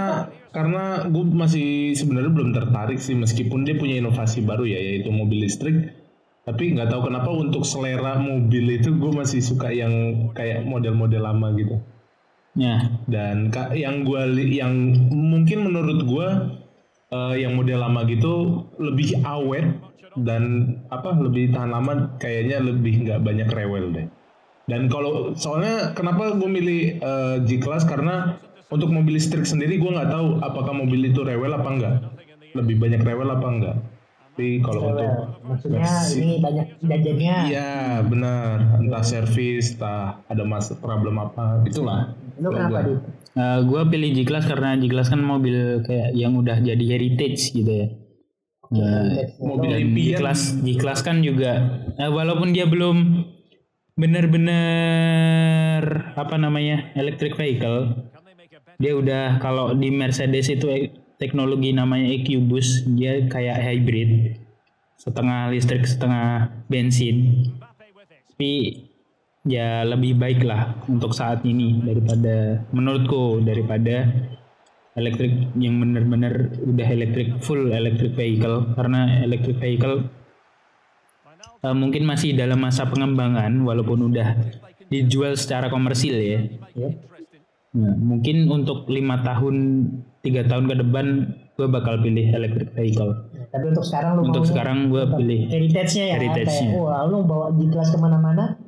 karena 0.49 0.83
gue 1.03 1.25
masih 1.27 1.67
sebenarnya 1.93 2.31
belum 2.31 2.51
tertarik 2.51 2.97
sih 2.97 3.11
meskipun 3.13 3.67
dia 3.67 3.75
punya 3.75 3.99
inovasi 3.99 4.41
baru 4.41 4.63
ya 4.63 4.79
yaitu 4.79 5.11
mobil 5.11 5.43
listrik. 5.43 5.93
Tapi 6.41 6.73
nggak 6.73 6.89
tahu 6.89 7.11
kenapa 7.11 7.29
untuk 7.29 7.61
selera 7.61 8.17
mobil 8.17 8.71
itu 8.71 8.95
gue 8.95 9.11
masih 9.11 9.43
suka 9.43 9.69
yang 9.69 9.91
kayak 10.31 10.63
model-model 10.63 11.21
lama 11.21 11.53
gitu. 11.53 11.75
Ya, 12.51 12.83
Dan 13.07 13.47
yang 13.71 14.03
gue 14.03 14.21
yang 14.51 14.73
mungkin 15.07 15.71
menurut 15.71 16.03
gue 16.03 16.27
eh, 17.15 17.35
yang 17.39 17.55
model 17.55 17.79
lama 17.79 18.03
gitu 18.07 18.67
lebih 18.75 19.23
awet 19.23 19.71
dan 20.19 20.75
apa 20.91 21.15
lebih 21.15 21.55
tahan 21.55 21.71
lama 21.71 22.19
kayaknya 22.19 22.59
lebih 22.59 23.07
nggak 23.07 23.23
banyak 23.23 23.47
rewel 23.55 23.95
deh. 23.95 24.07
Dan 24.67 24.91
kalau 24.91 25.31
soalnya 25.35 25.95
kenapa 25.95 26.35
gue 26.35 26.49
milih 26.51 26.81
eh, 26.99 27.35
G-Class 27.47 27.87
karena 27.87 28.35
untuk 28.71 28.91
mobil 28.91 29.15
listrik 29.15 29.47
sendiri 29.47 29.79
gue 29.79 29.91
nggak 29.91 30.11
tahu 30.11 30.43
apakah 30.43 30.75
mobil 30.75 31.07
itu 31.07 31.23
rewel 31.23 31.55
apa 31.55 31.69
enggak. 31.71 31.95
Lebih 32.51 32.83
banyak 32.83 33.01
rewel 33.03 33.31
apa 33.31 33.47
enggak. 33.47 33.77
Tapi 34.31 34.63
kalau 34.63 34.81
untuk 34.89 35.11
Maksudnya 35.43 35.83
versi- 35.83 36.17
ini 36.17 36.39
banyak 36.39 36.67
jajannya. 36.79 37.35
Iya 37.51 37.71
benar, 38.01 38.79
entah 38.79 39.03
servis, 39.03 39.75
entah 39.75 40.23
ada 40.25 40.43
mas 40.43 40.71
problem 40.79 41.19
apa, 41.19 41.61
itulah. 41.61 42.15
Lu 42.39 42.47
kenapa 42.49 42.71
gua. 42.71 42.81
dit? 42.87 42.99
gue 43.61 43.81
pilih 43.87 44.09
G-Class 44.13 44.43
karena 44.45 44.75
G-Class 44.75 45.07
kan 45.07 45.19
mobil 45.19 45.83
kayak 45.83 46.11
yang 46.11 46.35
udah 46.35 46.59
jadi 46.59 46.83
heritage 46.85 47.51
gitu 47.51 47.67
ya. 47.69 47.87
Nah, 48.71 49.19
Mobil. 49.37 49.83
G-Class 49.91 50.63
G-Class 50.63 51.03
kan 51.03 51.19
juga 51.19 51.83
eh, 51.93 52.07
walaupun 52.07 52.55
dia 52.55 52.63
belum 52.63 53.27
benar-benar 53.93 55.83
apa 56.15 56.35
namanya 56.35 56.91
electric 56.93 57.35
vehicle 57.35 58.07
dia 58.79 58.95
udah 58.95 59.37
kalau 59.37 59.75
di 59.75 59.91
Mercedes 59.91 60.47
itu 60.47 60.65
teknologi 61.21 61.69
namanya 61.69 62.09
EQ 62.17 62.49
Boost 62.49 62.89
dia 62.97 63.21
kayak 63.29 63.61
hybrid 63.61 64.41
setengah 64.97 65.53
listrik 65.53 65.85
setengah 65.85 66.49
bensin 66.65 67.45
tapi 68.33 68.89
ya 69.45 69.85
lebih 69.85 70.17
baik 70.17 70.41
lah 70.41 70.81
untuk 70.89 71.13
saat 71.13 71.45
ini 71.45 71.77
daripada 71.85 72.65
menurutku 72.73 73.37
daripada 73.45 74.09
elektrik 74.97 75.53
yang 75.61 75.77
benar-benar 75.77 76.57
udah 76.57 76.87
elektrik 76.89 77.37
full 77.37 77.69
electric 77.69 78.17
vehicle 78.17 78.73
karena 78.73 79.21
electric 79.21 79.61
vehicle 79.61 80.09
eh, 81.61 81.75
mungkin 81.77 82.03
masih 82.09 82.33
dalam 82.33 82.57
masa 82.57 82.89
pengembangan 82.89 83.53
walaupun 83.61 84.09
udah 84.09 84.35
dijual 84.91 85.39
secara 85.39 85.71
komersil 85.71 86.19
ya. 86.19 86.41
Nah, 87.71 87.95
mungkin 87.95 88.51
untuk 88.51 88.83
lima 88.91 89.23
tahun 89.23 89.55
tiga 90.19 90.43
tahun 90.43 90.67
ke 90.67 90.75
depan 90.83 91.05
gue 91.55 91.67
bakal 91.71 92.03
pilih 92.03 92.25
electric 92.35 92.75
vehicle. 92.75 93.11
Tapi 93.51 93.65
untuk 93.71 93.85
sekarang 93.87 94.11
lu 94.17 94.21
Untuk 94.27 94.43
sekarang 94.43 94.77
gue 94.91 95.03
pilih 95.07 95.39
heritage-nya 95.47 96.05
ya. 96.11 96.15
Heritage-nya. 96.19 96.69
Kayak, 96.73 96.83
wah 96.83 97.01
lu 97.07 97.17
bawa 97.23 97.47
G-Class 97.55 97.95
ke 97.95 97.97
mana-mana. 98.01 98.59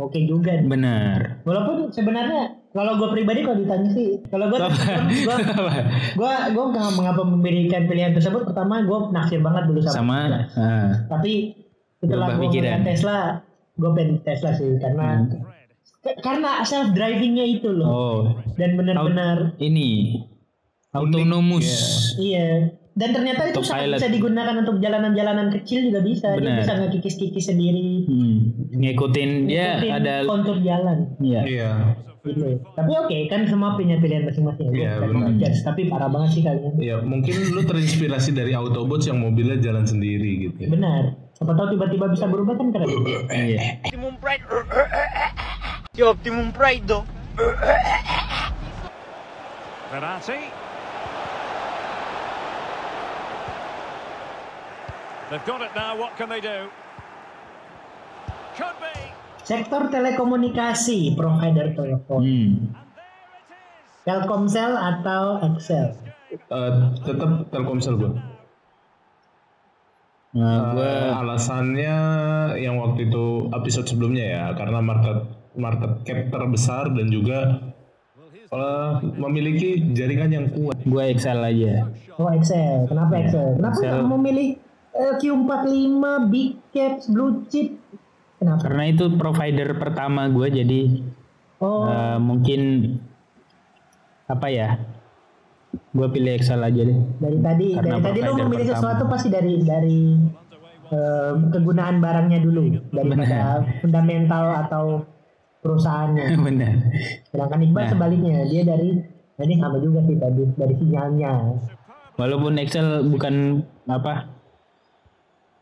Oke 0.00 0.24
juga. 0.24 0.56
nih. 0.56 0.64
benar. 0.66 1.44
Walaupun 1.44 1.92
sebenarnya 1.92 2.56
kalau 2.72 2.96
gue 2.96 3.08
pribadi 3.12 3.44
kalau 3.44 3.58
ditanya 3.60 3.90
sih, 3.92 4.18
kalau 4.32 4.48
gue 4.48 4.58
gue 4.58 5.36
gue 6.16 6.32
gue 6.56 6.64
nggak 6.72 6.90
mengapa 6.96 7.22
memberikan 7.22 7.82
pilihan 7.84 8.12
tersebut. 8.16 8.48
Pertama 8.48 8.80
gue 8.82 8.98
naksir 9.12 9.44
banget 9.44 9.68
dulu 9.68 9.78
sama. 9.84 9.94
Sama 9.94 10.18
ah, 10.56 10.90
Tapi 11.06 11.52
setelah 12.00 12.34
gue 12.34 12.48
Tesla, 12.82 13.44
gue 13.76 13.90
pengen 13.92 14.24
Tesla 14.24 14.50
sih 14.56 14.74
karena 14.80 15.28
K- 15.28 15.49
karena 16.20 16.60
self 16.62 16.92
drivingnya 16.92 17.44
itu 17.44 17.68
loh. 17.68 17.86
Oh 17.86 18.20
Dan 18.54 18.74
benar-benar 18.74 19.56
ini 19.58 20.16
autonomous. 20.90 21.68
iya. 22.16 22.72
Dan 22.90 23.14
ternyata 23.14 23.46
itu 23.46 23.62
sangat 23.62 23.96
bisa 23.96 24.10
digunakan 24.10 24.60
untuk 24.60 24.82
jalanan-jalanan 24.82 25.54
kecil 25.54 25.88
juga 25.88 26.02
bisa. 26.02 26.34
Dia 26.34 26.42
Benar. 26.42 26.58
bisa 26.58 26.72
ngekikis-kikis 26.76 27.46
sendiri. 27.46 28.04
Hmm, 28.04 28.36
ngikutin 28.74 29.30
dia 29.46 29.78
Ngikutin 29.78 29.94
ada 29.94 30.14
kontur 30.26 30.56
jalan. 30.58 30.98
ya. 31.22 31.40
Iya. 31.40 31.70
gitu. 32.20 32.60
Tapi 32.76 32.92
oke 32.92 33.16
kan 33.32 33.48
semua 33.48 33.72
punya 33.72 33.96
pilihan 33.96 34.28
masing-masing. 34.28 34.68
Iya, 34.76 35.00
ngejudge, 35.00 35.64
tapi 35.64 35.88
parah 35.88 36.12
banget 36.12 36.36
sih 36.36 36.42
kalian. 36.44 36.76
Ya 36.76 37.00
mungkin 37.00 37.32
lu 37.48 37.64
terinspirasi 37.64 38.36
dari 38.36 38.52
Autobots 38.52 39.08
yang 39.08 39.16
mobilnya 39.16 39.56
jalan 39.56 39.88
sendiri 39.88 40.50
gitu. 40.50 40.58
ya. 40.58 40.68
Benar. 40.68 41.16
Siapa 41.32 41.56
tahu 41.56 41.72
tiba-tiba 41.72 42.12
bisa 42.12 42.28
berubah 42.28 42.60
kan 42.60 42.68
keren. 42.68 42.90
Iya. 43.32 43.80
Optimum 45.90 45.98
Pride. 45.98 45.98
Di 45.98 46.02
Optimum 46.06 46.48
Pride 46.54 46.86
do. 46.86 47.00
Verratti. 49.90 50.40
They've 55.30 55.46
got 55.46 55.62
it 55.66 55.74
now. 55.74 55.98
What 55.98 56.14
can 56.14 56.30
they 56.30 56.38
do? 56.38 56.70
Could 58.54 58.76
be. 58.78 58.94
Sektor 59.42 59.90
telekomunikasi, 59.90 61.18
provider 61.18 61.74
telepon, 61.74 62.22
Hmm. 62.22 62.54
Telkomsel 64.06 64.78
atau 64.78 65.42
Excel. 65.42 65.90
Eh, 66.30 66.72
tetap 67.02 67.50
Telkomsel 67.50 67.98
gua. 67.98 68.14
Nah, 70.30 70.70
gue 70.70 70.86
Eh, 70.86 71.10
alasannya 71.10 71.96
yang 72.62 72.78
waktu 72.78 73.10
itu 73.10 73.50
episode 73.50 73.90
sebelumnya 73.90 74.22
ya 74.30 74.44
karena 74.54 74.78
market 74.78 75.26
market 75.56 76.06
cap 76.06 76.18
terbesar 76.30 76.92
dan 76.94 77.06
juga 77.10 77.38
eh, 78.50 78.92
memiliki 79.18 79.94
jaringan 79.94 80.30
yang 80.30 80.46
kuat. 80.54 80.78
gue 80.82 81.02
Excel 81.10 81.38
aja. 81.40 81.90
Oh 82.18 82.30
Excel. 82.30 82.86
Kenapa 82.86 83.12
Excel? 83.18 83.58
Kenapa 83.58 83.76
Excel. 83.78 83.90
nggak 83.90 84.06
memilih 84.10 84.48
eh, 84.94 85.14
Q45, 85.18 86.02
Big 86.30 86.50
Caps, 86.74 87.04
Blue 87.10 87.46
Chip? 87.50 87.78
Kenapa? 88.40 88.60
Karena 88.64 88.84
itu 88.88 89.04
provider 89.20 89.68
pertama 89.76 90.26
gue 90.32 90.48
jadi 90.48 90.80
Oh, 91.60 91.84
eh, 91.84 92.16
mungkin 92.16 92.60
apa 94.24 94.48
ya? 94.48 94.80
Gue 95.92 96.08
pilih 96.08 96.32
Excel 96.34 96.64
aja 96.64 96.82
deh. 96.82 96.98
dari 97.20 97.38
tadi 97.38 97.66
karena 97.76 98.00
dari 98.00 98.04
tadi 98.08 98.18
lo 98.24 98.32
memilih 98.40 98.66
pertama. 98.72 98.80
sesuatu 98.80 99.04
pasti 99.12 99.28
dari 99.28 99.54
dari 99.60 100.00
eh, 100.88 101.32
kegunaan 101.52 102.00
barangnya 102.00 102.40
dulu 102.40 102.80
daripada 102.90 103.62
fundamental 103.84 104.44
atau 104.66 104.84
perusahaannya. 105.60 106.24
Benar. 106.48 106.74
Sedangkan 107.28 107.60
Iqbal 107.62 107.84
Nah. 107.84 107.90
sebaliknya 107.90 108.36
dia 108.46 108.62
dari 108.64 108.90
nah, 109.36 109.42
ini 109.44 109.54
sama 109.56 109.76
juga 109.78 110.00
sih 110.04 110.16
tadi 110.16 110.42
dari 110.56 110.74
sinyalnya. 110.76 111.32
Walaupun 112.16 112.52
Excel 112.60 113.08
bukan 113.08 113.64
apa 113.86 114.28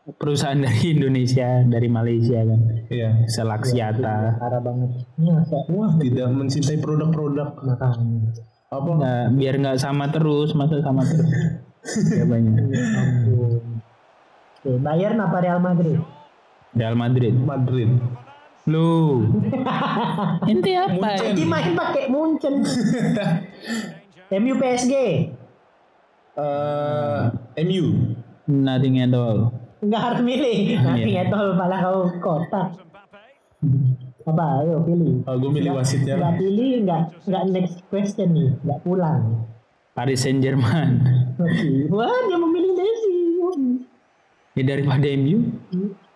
perusahaan 0.09 0.57
dari 0.65 0.97
Indonesia, 0.97 1.63
dari 1.63 1.87
Malaysia 1.87 2.39
kan. 2.41 2.59
Iya. 2.89 3.09
Excel 3.23 3.47
Axiata. 3.47 4.35
Parah 4.35 4.59
banget. 4.59 4.89
Masa 5.15 5.57
Wah, 5.69 5.91
tidak 5.99 6.27
mencintai 6.29 6.77
produk-produk 6.79 7.49
makan. 7.61 7.97
apa? 8.69 8.89
Nah, 9.01 9.23
biar 9.33 9.57
nggak 9.57 9.81
sama 9.81 10.09
terus, 10.09 10.53
masa 10.53 10.77
sama 10.81 11.01
terus. 11.01 11.29
ya 12.17 12.25
banyak. 12.27 12.53
Ampun. 12.75 13.81
Oke, 14.59 14.75
Bayern 14.77 15.17
apa 15.17 15.37
Real 15.39 15.57
Madrid? 15.57 15.97
Real 16.75 16.93
Madrid. 16.93 17.33
Madrid. 17.33 17.89
Lu. 18.69 19.25
Ente 20.51 20.71
apa? 20.77 21.09
Jadi 21.17 21.43
main 21.49 21.73
pakai 21.73 22.05
Munchen. 22.13 22.61
MU 24.41 24.53
PSG. 24.61 24.93
Eh, 26.37 27.21
MU. 27.65 27.85
Nothing 28.45 29.01
at 29.01 29.13
all. 29.17 29.49
Enggak 29.81 30.01
harus 30.05 30.21
milih. 30.21 30.77
Iya. 30.77 31.05
ya 31.07 31.23
tol 31.33 31.57
malah 31.57 31.79
kau 31.81 32.05
kotak. 32.21 32.77
Apa? 34.29 34.45
Ayo 34.61 34.85
pilih. 34.85 35.25
Oh, 35.25 35.35
gue 35.41 35.49
milih 35.49 35.73
wasitnya. 35.73 36.19
Enggak 36.19 36.35
pilih, 36.37 36.71
enggak 36.85 37.01
enggak 37.25 37.43
next 37.49 37.77
question 37.89 38.29
nih, 38.37 38.49
enggak 38.61 38.79
pulang. 38.85 39.49
Paris 39.97 40.21
Saint 40.21 40.39
Germain. 40.39 41.01
Wah, 41.89 42.19
dia 42.29 42.37
memilih 42.37 42.71
Messi. 42.77 43.17
Ya 44.55 44.63
daripada 44.63 45.07
MU. 45.17 45.55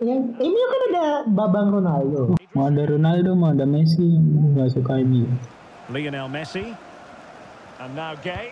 Yang 0.04 0.36
MU 0.36 0.64
kan 0.68 0.82
ada 0.92 1.06
Babang 1.32 1.68
Ronaldo. 1.72 2.36
Mau 2.52 2.68
ada 2.68 2.84
Ronaldo, 2.84 3.32
mau 3.40 3.56
ada 3.56 3.64
Messi. 3.64 4.20
Gak 4.52 4.76
suka 4.76 5.00
MU. 5.00 5.24
Lionel 5.88 6.28
Messi. 6.28 6.76
And 7.80 7.96
now 7.96 8.12
Gay. 8.20 8.52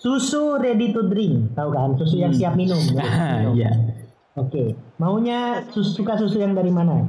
Susu 0.00 0.56
ready 0.56 0.96
to 0.96 1.04
drink, 1.12 1.52
tahu 1.52 1.76
kan? 1.76 1.92
Susu 2.00 2.16
yang 2.16 2.32
siap 2.32 2.56
minum. 2.56 2.80
Ah, 2.96 3.44
Minum. 3.44 3.52
Iya. 3.60 3.72
Oke, 4.40 4.72
maunya 4.96 5.60
susu, 5.68 6.00
suka 6.00 6.16
susu 6.16 6.40
yang 6.40 6.56
dari 6.56 6.72
mana? 6.72 7.04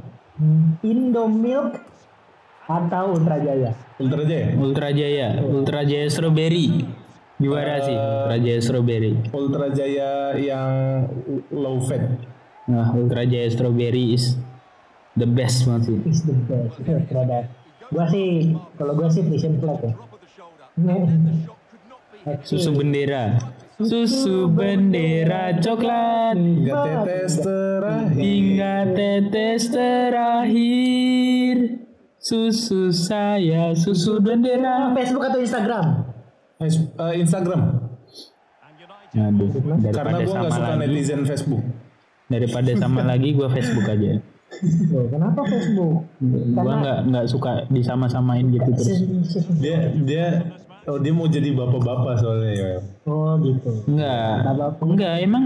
Indomilk 0.84 1.80
atau 2.68 3.16
Ultra 3.16 3.40
Jaya? 3.40 3.72
Ultra 3.96 4.20
aja 4.28 4.36
ya? 4.36 4.48
Ultra 4.60 4.88
Jaya, 4.92 5.28
Ultra 5.40 5.80
Jaya 5.88 6.06
Strawberry. 6.12 6.84
Juara 7.42 7.82
sih, 7.82 7.96
Ultra 7.98 8.36
Jaya 8.38 8.60
Strawberry. 8.62 9.12
Ultra 9.34 9.66
Jaya 9.74 10.10
yang 10.38 10.70
low 11.50 11.82
fat. 11.82 12.06
Nah, 12.70 12.94
Ultra 12.94 13.26
Jaya 13.26 13.50
Strawberry 13.50 14.14
is 14.14 14.38
the 15.18 15.26
best 15.26 15.66
banget 15.66 15.90
sih. 15.90 15.98
Is 16.06 16.22
the 16.22 16.36
best. 16.46 16.78
Terhadap 16.86 17.50
Gua 17.92 18.08
sih, 18.08 18.56
kalau 18.78 18.96
gua 18.96 19.10
sih 19.10 19.20
Vision 19.26 19.60
Flag 19.60 19.82
ya. 19.82 19.92
Susu 22.48 22.70
bendera. 22.72 23.36
Susu 23.82 24.46
bendera 24.46 25.58
coklat 25.58 26.38
Hingga 26.38 27.02
tetes 27.02 27.34
terakhir. 27.42 28.14
hingga 28.14 28.74
tetes 28.94 29.62
terakhir. 29.74 31.56
Susu 32.22 32.94
saya, 32.94 33.74
susu 33.74 34.22
bendera. 34.22 34.94
Facebook 34.94 35.26
atau 35.26 35.42
Instagram? 35.42 36.11
Eh, 36.62 37.14
Instagram. 37.18 37.60
Aduh, 39.12 39.48
Karena 39.52 39.76
daripada 39.76 40.24
gue 40.24 40.32
nggak 40.32 40.32
sama 40.48 40.56
suka 40.56 40.72
lagi, 40.72 40.80
netizen 40.88 41.20
Facebook. 41.28 41.62
daripada 42.32 42.70
sama 42.80 43.00
lagi 43.12 43.28
gue 43.36 43.48
Facebook 43.50 43.86
aja. 43.86 44.10
Loh, 44.88 45.04
kenapa 45.08 45.40
Facebook? 45.44 45.94
Gue 46.20 46.74
nggak 46.80 46.98
nggak 47.12 47.26
suka 47.28 47.50
disama-samain 47.68 48.48
gitu 48.48 48.70
terus. 48.72 49.04
Dia 49.60 49.92
dia 50.00 50.26
oh 50.88 50.96
dia 50.96 51.12
mau 51.12 51.28
jadi 51.28 51.52
bapak-bapak 51.52 52.24
soalnya 52.24 52.52
ya. 52.56 52.72
Oh 53.04 53.36
gitu. 53.36 53.68
Enggak, 53.84 54.48
enggak 54.80 55.14
emang 55.20 55.44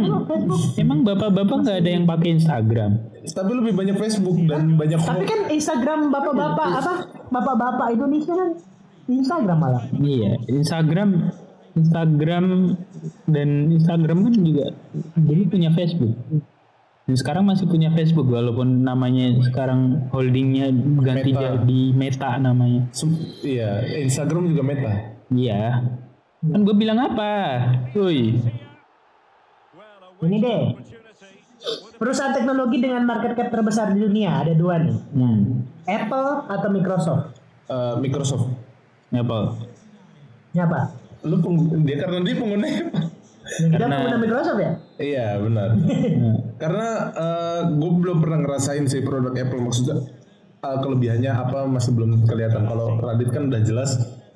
emang 0.79 0.99
bapak-bapak 1.03 1.59
nggak 1.67 1.79
ada 1.83 1.91
yang 1.91 2.05
pakai 2.07 2.29
Instagram. 2.39 2.91
Tapi 3.27 3.51
lebih 3.51 3.73
banyak 3.75 3.97
Facebook 3.99 4.37
dan 4.47 4.79
banyak 4.79 4.99
Tapi 5.03 5.25
kan 5.27 5.41
Instagram 5.51 6.15
bapak-bapak 6.15 6.69
apa? 6.71 6.95
Bapak-bapak 7.35 7.87
Indonesia 7.99 8.31
kan 8.31 8.51
Instagram 9.07 9.59
malah. 9.59 9.85
Iya, 9.93 10.35
Instagram 10.47 11.31
Instagram 11.77 12.45
dan 13.29 13.49
Instagram 13.71 14.19
kan 14.25 14.35
juga 14.41 14.67
dulu 15.15 15.43
punya 15.47 15.71
Facebook. 15.71 16.17
Dan 17.07 17.15
sekarang 17.15 17.47
masih 17.47 17.71
punya 17.71 17.95
Facebook 17.95 18.27
walaupun 18.27 18.83
namanya 18.83 19.31
sekarang 19.45 20.11
holdingnya 20.11 20.75
ganti 20.99 21.31
Meta. 21.31 21.55
jadi 21.55 21.83
Meta 21.95 22.31
namanya. 22.37 22.91
Sem- 22.91 23.15
Iya, 23.41 23.85
Instagram 24.03 24.51
juga 24.51 24.63
meta. 24.65 24.93
Iya. 25.31 25.87
Kan 26.43 26.61
gue 26.63 26.75
bilang 26.75 26.99
apa? 26.99 27.33
Woi, 27.95 28.43
Ini 30.17 30.37
deh. 30.41 30.63
Perusahaan 31.95 32.33
teknologi 32.33 32.81
dengan 32.81 33.05
market 33.05 33.37
cap 33.37 33.49
terbesar 33.51 33.93
di 33.93 34.01
dunia 34.01 34.41
ada 34.41 34.53
dua 34.53 34.81
nih. 34.81 34.97
hmm. 34.97 35.41
Apple 35.85 36.29
atau 36.49 36.69
Microsoft. 36.73 37.37
Eh, 37.67 37.95
Microsoft. 38.01 38.47
Ini 39.11 39.19
apa? 39.21 39.39
Lu 41.23 41.37
peng- 41.39 41.83
dia 41.83 41.97
karena 41.99 42.23
dia 42.23 42.35
pengguna 42.35 42.67
kita 42.67 43.71
Karena- 43.73 43.97
pengguna 43.97 44.19
Microsoft 44.19 44.59
ya? 44.59 44.73
Iya 44.97 45.27
benar. 45.39 45.69
Karena 46.63 46.89
gue 47.69 47.91
belum 47.97 48.17
pernah 48.19 48.39
ngerasain 48.41 48.85
sih 48.85 49.01
produk 49.01 49.33
Apple 49.33 49.61
maksudnya 49.61 50.03
eh, 50.59 50.77
kelebihannya 50.77 51.31
apa 51.31 51.59
masih 51.65 51.93
belum 51.93 52.25
kelihatan. 52.25 52.65
Kalau 52.65 52.97
Radit 52.97 53.31
kan 53.31 53.47
udah 53.47 53.61
jelas 53.61 53.91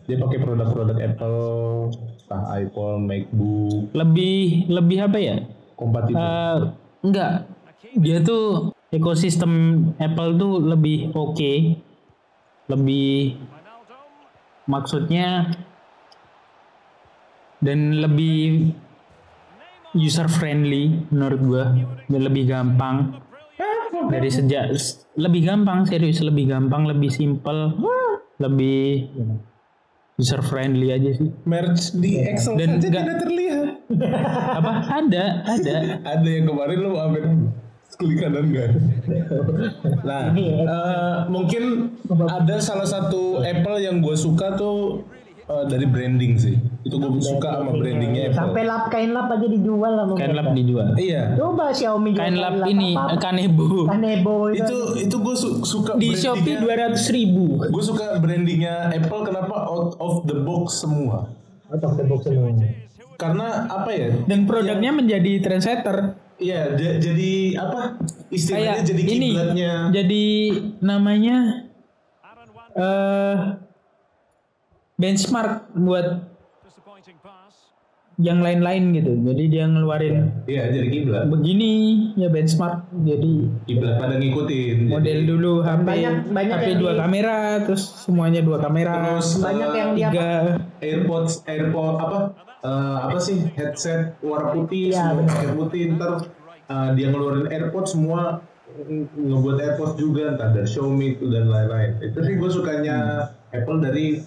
dia 0.05 0.17
pakai 0.17 0.39
produk-produk 0.39 0.99
Apple, 0.99 1.39
entah 1.95 2.43
iPhone, 2.57 3.07
MacBook, 3.07 3.91
Lebih 3.93 4.67
lebih 4.69 4.99
apa 5.01 5.19
ya? 5.19 5.37
kompatibel. 5.75 6.19
Eh, 6.19 6.59
enggak. 7.01 7.33
Dia 7.97 8.21
tuh 8.21 8.45
ekosistem 8.89 9.53
Apple 9.97 10.37
tuh 10.37 10.61
lebih 10.61 11.11
oke. 11.11 11.53
Lebih 12.67 13.35
maksudnya 14.71 15.51
dan 17.61 17.99
lebih 17.99 18.73
user 19.93 20.31
friendly 20.31 21.05
menurut 21.11 21.41
gua. 21.43 21.65
Dan 22.07 22.21
lebih 22.23 22.49
gampang. 22.49 23.21
Dari 23.91 24.31
sejak 24.31 24.73
lebih 25.19 25.51
gampang 25.51 25.85
serius 25.85 26.23
lebih 26.23 26.49
gampang 26.49 26.89
lebih 26.89 27.11
simple 27.11 27.75
lebih 28.41 29.11
user 30.17 30.41
friendly 30.41 30.95
aja 30.95 31.11
sih. 31.17 31.29
Merch 31.45 31.97
di 32.01 32.17
Excel 32.17 32.57
Dan 32.57 32.81
saja 32.81 32.85
tidak 32.87 33.05
terlihat. 33.25 33.69
apa? 34.57 34.73
Ada 35.05 35.25
ada. 35.45 35.75
Ada 36.17 36.29
yang 36.29 36.47
kemarin 36.49 36.79
lu 36.81 36.93
ambil 36.97 37.25
klik 38.01 38.17
kanan 38.17 38.49
enggak? 38.49 38.71
Nah, 40.01 40.33
eh, 40.33 41.17
mungkin 41.29 41.93
ada 42.09 42.57
salah 42.57 42.89
satu 42.89 43.45
Apple 43.45 43.85
yang 43.85 44.01
gue 44.01 44.17
suka 44.17 44.57
tuh 44.57 45.05
eh, 45.45 45.65
dari 45.69 45.85
branding 45.85 46.41
sih. 46.41 46.57
Itu 46.81 46.97
gue 46.97 47.21
suka 47.21 47.61
sama 47.61 47.77
brandingnya 47.77 48.33
Apple. 48.33 48.41
Sampai 48.41 48.63
lap 48.65 48.85
kain 48.89 49.13
lap 49.13 49.29
aja 49.29 49.45
dijual 49.45 49.93
lah 49.93 50.05
kain 50.17 50.33
lap 50.33 50.57
dijual 50.57 50.97
Iya. 50.97 51.37
Coba 51.37 51.77
Xiaomi 51.77 52.17
kain 52.17 52.41
lap 52.41 52.57
ini 52.65 52.97
apa? 52.97 53.21
kanebo 53.21 53.85
Kanebo 53.85 54.49
itu. 54.49 54.65
Itu 54.65 54.79
itu 54.97 55.17
gue 55.21 55.37
suka 55.69 56.01
di 56.01 56.17
shopee 56.17 56.57
brandingnya. 56.57 56.63
dua 56.65 56.75
ratus 56.89 57.05
ribu 57.13 57.61
Gue 57.69 57.83
suka 57.85 58.17
brandingnya 58.17 58.89
Apple 58.97 59.29
kenapa 59.29 59.69
out 59.69 60.01
of 60.01 60.25
the 60.25 60.41
box 60.41 60.81
semua. 60.81 61.29
Out 61.69 61.85
of 61.85 62.01
the 62.01 62.09
box 62.09 62.25
semua. 62.25 62.49
Karena 63.21 63.69
apa 63.69 63.93
ya? 63.93 64.09
dan 64.25 64.49
produknya 64.49 64.97
menjadi 64.97 65.45
trendsetter 65.45 66.17
Iya, 66.41 66.73
jadi 66.99 67.33
apa? 67.61 68.01
Istilahnya 68.33 68.81
kayak 68.81 68.87
jadi 68.89 69.03
kiblatnya. 69.05 69.75
jadi 69.93 70.27
namanya 70.81 71.37
eh 72.71 73.37
benchmark 74.97 75.75
buat 75.75 76.30
yang 78.21 78.39
lain-lain 78.39 78.93
gitu 78.93 79.13
jadi 79.25 79.43
dia 79.47 79.65
ngeluarin 79.65 80.29
Iya, 80.45 80.69
jadi 80.71 80.89
kiblat. 80.91 81.25
begini 81.27 81.71
ya 82.15 82.29
benchmark 82.29 82.85
jadi 83.01 83.33
Kiblat 83.65 83.97
pada 83.97 84.15
ngikutin. 84.15 84.77
model 84.87 85.19
dulu 85.27 85.53
HP 85.61 85.81
Banyak- 85.83 86.29
banyak 86.29 86.57
HP 86.59 86.69
dua 86.77 86.93
di- 86.93 87.01
kamera 87.01 87.37
terus 87.63 87.83
semuanya 87.99 88.41
dua 88.41 88.59
kamera 88.59 88.93
Terus 89.11 89.29
Banyak 89.39 89.67
eh, 89.67 89.75
yang 89.75 89.91
dia 89.95 90.09
tiga 90.11 90.29
AirPods, 90.79 91.33
AirPod 91.45 91.95
apa? 91.99 92.19
eh, 92.61 92.99
apa 93.03 93.19
sih 93.19 93.41
headset 93.51 94.21
warna 94.21 94.53
putih, 94.55 94.91
Iya, 94.91 95.13
semua 95.13 95.25
pakai 95.27 95.49
putih. 95.55 95.83
Ntar 95.91 96.11
eh, 96.67 96.89
dia 96.95 97.07
ngeluarin 97.09 97.47
AirPods 97.47 97.91
semua 97.91 98.45
ng- 98.79 99.09
ngebuat 99.15 99.57
AirPods 99.59 99.95
juga, 99.97 100.23
entah 100.31 100.49
dari 100.51 100.65
Xiaomi 100.65 101.17
itu 101.17 101.25
dan 101.27 101.47
lain-lain. 101.47 102.01
Itu 102.01 102.21
sih 102.21 102.37
gue 102.37 102.51
sukanya 102.51 102.97
Apple 103.51 103.81
dari 103.81 104.21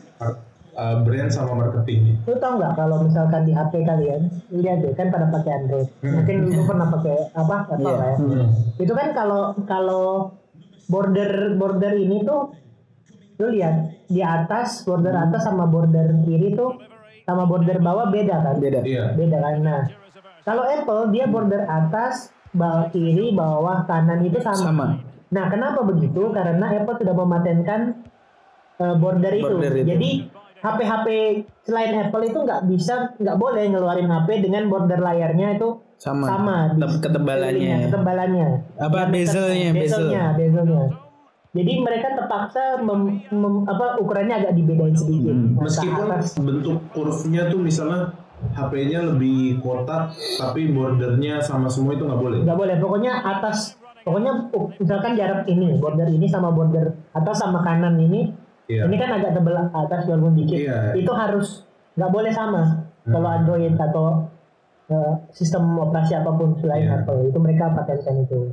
eh, 0.73 0.95
brand 1.05 1.29
sama 1.29 1.53
marketing. 1.53 2.17
Lu 2.25 2.35
tau 2.41 2.57
nggak 2.57 2.73
kalau 2.77 3.05
misalkan 3.05 3.45
di 3.45 3.53
HP 3.53 3.85
kalian, 3.85 4.21
lihat 4.49 4.81
deh 4.81 4.93
kan 4.97 5.13
pada 5.13 5.29
pakai 5.29 5.51
Android. 5.63 5.89
Mungkin 6.01 6.35
lu 6.49 6.61
pernah 6.65 6.87
pakai 6.89 7.15
apa? 7.33 7.55
Apple 7.69 7.81
Iya. 7.81 7.97
lah 7.97 8.09
ya. 8.13 8.17
Itu 8.81 8.93
kan 8.97 9.07
kalau 9.13 9.41
kalau 9.69 10.05
border 10.89 11.55
border 11.55 11.93
ini 11.95 12.25
tuh 12.27 12.51
lu 13.41 13.47
lihat 13.49 14.05
di 14.11 14.21
atas 14.21 14.85
border 14.85 15.15
atas 15.15 15.41
sama 15.47 15.65
border 15.65 16.21
kiri 16.27 16.53
tuh 16.53 16.77
sama 17.23 17.47
border 17.47 17.79
bawah 17.79 18.11
beda 18.11 18.35
kan? 18.43 18.55
beda 18.59 18.83
Iya. 18.83 19.15
Beda 19.15 19.37
kan. 19.39 19.55
Nah, 19.63 19.81
kalau 20.43 20.67
Apple 20.67 21.15
dia 21.15 21.25
border 21.25 21.63
atas, 21.63 22.35
bawah 22.51 22.91
kiri, 22.91 23.31
bawah 23.31 23.87
kanan 23.87 24.21
itu 24.27 24.43
sama. 24.43 24.59
sama 24.59 24.87
Nah, 25.33 25.49
kenapa 25.49 25.81
begitu? 25.81 26.29
Karena 26.29 26.69
Apple 26.69 27.01
sudah 27.01 27.15
mematenkan 27.17 28.05
uh, 28.77 28.95
border, 29.01 29.33
itu. 29.33 29.49
Border 29.49 29.73
itu. 29.81 29.87
Jadi 29.89 30.11
HP-HP 30.63 31.07
selain 31.67 31.91
Apple 32.07 32.23
itu 32.23 32.39
nggak 32.39 32.61
bisa, 32.71 33.11
nggak 33.19 33.35
boleh 33.35 33.67
ngeluarin 33.67 34.07
HP 34.07 34.47
dengan 34.47 34.71
border 34.71 34.95
layarnya 35.03 35.59
itu 35.59 35.75
sama, 35.99 36.23
sama 36.23 36.57
di 36.71 36.87
ketebalannya 37.03 37.91
ketebalannya. 37.91 38.47
Apa, 38.79 39.11
bezelnya, 39.11 39.75
bezel. 39.75 40.07
bezelnya, 40.07 40.23
bezelnya. 40.39 40.85
Jadi 41.53 41.73
mereka 41.83 42.17
terpaksa 42.17 42.81
mem, 42.81 43.21
mem- 43.29 43.63
apa 43.69 43.99
ukurannya 44.01 44.41
agak 44.41 44.53
dibedain 44.57 44.95
sedikit. 44.97 45.35
Hmm. 45.35 45.53
Nah, 45.53 45.67
Meskipun 45.67 46.07
atas. 46.09 46.25
bentuk 46.39 46.77
kurvnya 46.95 47.51
tuh 47.51 47.59
misalnya 47.61 47.99
HP-nya 48.55 48.99
lebih 49.13 49.59
kotak, 49.61 50.15
tapi 50.39 50.71
bordernya 50.71 51.43
sama 51.43 51.67
semua 51.67 51.93
itu 51.93 52.07
nggak 52.07 52.21
boleh. 52.23 52.39
nggak 52.41 52.57
boleh 52.57 52.75
pokoknya 52.79 53.13
atas 53.19 53.77
pokoknya 54.03 54.51
misalkan 54.83 55.15
jarak 55.15 55.47
ini 55.47 55.79
border 55.79 56.11
ini 56.11 56.27
sama 56.27 56.51
border 56.51 56.91
atas 57.15 57.39
sama 57.39 57.63
kanan 57.63 57.95
ini 57.95 58.35
Iya. 58.73 58.81
ini 58.85 58.95
kan 58.95 59.09
agak 59.13 59.31
tebel 59.33 59.53
atas 59.55 60.01
walaupun 60.03 60.33
dikit 60.35 60.59
Iya. 60.59 60.77
itu 60.95 61.11
harus 61.11 61.47
nggak 61.93 62.09
boleh 62.09 62.31
sama 62.31 62.61
kalau 63.05 63.29
Android 63.29 63.73
atau 63.73 64.25
uh, 64.87 65.13
sistem 65.29 65.77
operasi 65.77 66.15
apa 66.15 66.31
pun 66.31 66.57
selain 66.57 66.83
Iya. 66.83 66.95
Apple 66.99 67.29
itu 67.29 67.37
mereka 67.37 67.69
patenkan 67.69 68.17
itu 68.19 68.49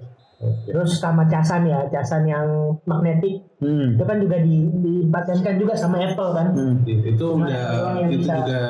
terus 0.64 0.96
sama 0.96 1.28
casan 1.28 1.68
ya 1.68 1.84
casan 1.86 2.24
yang 2.24 2.48
magnetik 2.88 3.44
hmm. 3.60 3.92
itu 3.92 4.04
kan 4.08 4.16
juga 4.16 4.40
di 4.40 4.72
dipatenkan 4.72 5.60
juga 5.60 5.76
sama 5.76 6.00
Apple 6.00 6.32
kan 6.32 6.46
Hmm. 6.50 6.80
itu 6.84 7.24
udah 7.36 7.64
yang 7.94 8.08
itu 8.08 8.24
bisa- 8.24 8.40
juga 8.40 8.60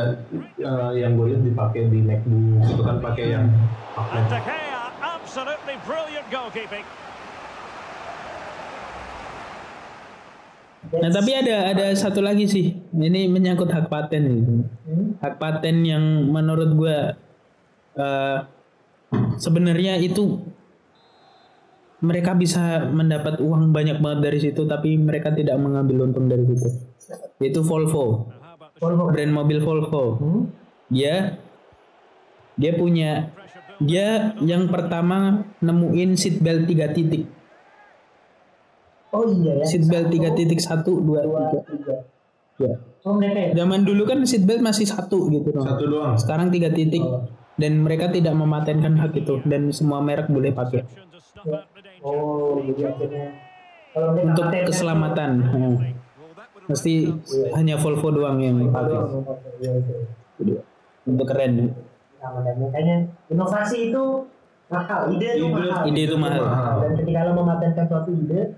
eh, 0.59 0.91
yang 0.99 1.15
gue 1.15 1.27
lihat 1.31 1.43
dipakai 1.47 1.87
di 1.87 2.03
MacBook 2.03 2.67
itu 2.67 2.83
kan 2.83 2.97
pakai 2.99 3.25
yang 3.29 3.47
absolutely 5.01 5.79
brilliant 5.87 6.27
goalkeeping. 6.27 6.83
Nah 10.81 11.11
tapi 11.13 11.37
ada 11.37 11.77
ada 11.77 11.93
satu 11.93 12.25
lagi 12.25 12.49
sih, 12.49 12.73
ini 12.97 13.29
menyangkut 13.29 13.69
hak 13.69 13.93
paten 13.93 14.23
gitu. 14.33 14.53
Hak 15.21 15.37
paten 15.37 15.85
yang 15.85 16.05
menurut 16.33 16.73
gua 16.73 16.97
eh, 18.01 18.39
sebenarnya 19.37 20.01
itu 20.01 20.41
mereka 22.01 22.33
bisa 22.33 22.89
mendapat 22.89 23.45
uang 23.45 23.77
banyak 23.77 24.01
banget 24.01 24.21
dari 24.25 24.39
situ 24.41 24.65
tapi 24.65 24.97
mereka 24.97 25.37
tidak 25.37 25.61
mengambil 25.61 26.09
untung 26.09 26.33
dari 26.33 26.49
situ. 26.49 26.69
Itu 27.45 27.61
Volvo. 27.61 28.33
Volvo. 28.81 29.13
brand 29.13 29.33
mobil 29.37 29.61
Volvo. 29.61 30.05
Hmm? 30.17 30.43
dia 30.91 31.39
dia 32.59 32.73
punya 32.75 33.31
dia 33.81 34.37
yang 34.43 34.69
pertama 34.69 35.47
nemuin 35.63 36.19
seat 36.19 36.43
belt 36.43 36.69
3 36.69 36.93
titik 36.93 37.25
Oh 39.11 39.25
iya 39.27 39.53
ya. 39.57 39.65
seat 39.65 39.85
belt 39.85 40.07
3 40.09 40.33
titik 40.33 40.59
1 40.59 40.83
2 40.83 41.03
Dua, 41.03 41.21
3 41.51 41.67
tiga. 41.67 41.97
ya 42.59 42.75
Oh 43.01 43.15
mereka 43.15 43.41
ya. 43.43 43.51
zaman 43.57 43.83
dulu 43.83 44.03
kan 44.05 44.23
seat 44.23 44.45
belt 44.45 44.61
masih 44.61 44.85
satu 44.85 45.27
gitu 45.29 45.51
dong 45.51 45.65
Satu 45.65 45.85
doang. 45.85 46.15
sekarang 46.15 46.49
tiga 46.49 46.69
titik. 46.69 47.03
Dan 47.55 47.77
mereka 47.79 48.09
tidak 48.09 48.33
mematenkan 48.33 48.97
hak 48.97 49.13
itu. 49.15 49.41
Dan 49.43 49.69
semua 49.71 50.01
merek 50.01 50.29
boleh 50.29 50.49
pakai. 50.51 50.81
Oh 52.01 52.57
kalau 53.91 54.09
mereka 54.15 54.29
untuk 54.31 54.45
keselamatan. 54.67 55.31
hmm. 55.43 55.77
mesti 56.67 57.11
hanya 57.53 57.75
Volvo 57.77 58.09
doang 58.11 58.39
yang 58.39 58.71
pakai. 58.71 58.97
Iya, 60.41 60.63
untuk 61.03 61.27
keren. 61.27 61.75
Nah, 62.17 62.31
dan 62.39 62.57
makanya 62.57 62.97
inovasi 63.27 63.91
itu 63.91 64.05
mahal, 64.69 65.11
ide 65.11 65.29
itu 65.35 65.45
Ide- 65.45 65.57
mahal. 65.59 65.83
ide 65.85 66.01
itu 66.03 66.17
mahal. 66.17 66.45
Dan 66.79 66.93
ketika 66.97 67.21
lo 67.27 67.33
mematenkan 67.35 67.85
suatu 67.85 68.11
ide, 68.15 68.55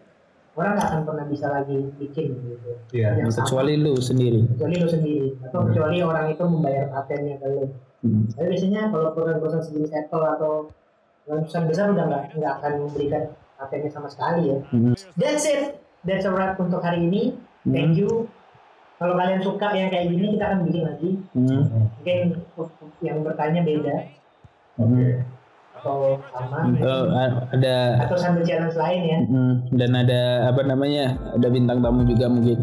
orang 0.52 0.72
nggak 0.76 0.88
akan 0.92 1.02
pernah 1.08 1.26
bisa 1.28 1.46
lagi 1.48 1.78
bikin 1.96 2.28
gitu. 2.36 2.70
Iya. 2.92 3.08
Yang 3.24 3.30
sama. 3.32 3.40
kecuali 3.48 3.72
lu 3.80 3.94
sendiri 3.96 4.40
kecuali 4.52 4.74
lo 4.76 4.88
sendiri 4.88 5.28
atau 5.48 5.60
kecuali 5.64 5.98
orang 6.04 6.26
itu 6.28 6.44
membayar 6.44 6.84
patennya 6.92 7.36
ke 7.40 7.46
lo. 7.48 7.64
Hmm. 8.02 8.26
Tapi 8.34 8.46
biasanya 8.50 8.82
kalau 8.90 9.08
perusahaan-perusahaan 9.14 9.64
sejenis 9.64 9.92
Apple 9.94 10.24
atau 10.26 10.52
perusahaan 11.24 11.66
besar 11.70 11.86
udah 11.94 12.04
nggak 12.10 12.24
nggak 12.36 12.52
akan 12.60 12.72
memberikan 12.84 13.22
patennya 13.56 13.90
sama 13.94 14.08
sekali 14.10 14.52
ya. 14.52 14.58
Hmm. 14.68 14.92
That's 15.16 15.46
it. 15.48 15.78
That's 16.02 16.26
a 16.26 16.32
wrap 16.34 16.58
untuk 16.58 16.82
hari 16.82 17.06
ini. 17.06 17.38
Thank 17.62 17.94
you. 17.94 18.26
Kalau 18.98 19.14
kalian 19.18 19.42
suka 19.42 19.70
yang 19.74 19.90
kayak 19.90 20.14
gini 20.14 20.34
kita 20.34 20.44
akan 20.50 20.60
bikin 20.66 20.82
lagi. 20.82 21.10
Hmm. 21.34 21.62
Mungkin 21.98 22.18
yang 23.02 23.18
bertanya 23.22 23.62
beda 23.62 23.96
Hmm. 24.80 25.20
Atau 25.82 26.22
sama? 26.30 26.56
Oh, 26.78 27.04
ada 27.50 27.74
atau 28.06 28.14
sambil 28.14 28.46
challenge 28.46 28.78
lain 28.78 29.00
ya. 29.02 29.18
dan 29.74 29.90
ada 29.98 30.20
apa 30.54 30.62
namanya 30.62 31.18
ada 31.34 31.48
bintang 31.50 31.82
tamu 31.82 32.06
juga 32.06 32.30
mungkin. 32.30 32.58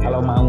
Kalau 0.00 0.24
mau 0.24 0.48